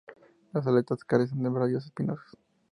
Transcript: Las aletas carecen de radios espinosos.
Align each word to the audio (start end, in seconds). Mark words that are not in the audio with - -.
Las 0.51 0.65
aletas 0.65 1.03
carecen 1.03 1.43
de 1.43 1.51
radios 1.51 1.85
espinosos. 1.85 2.35